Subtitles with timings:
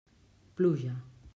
[0.55, 0.95] Pluja.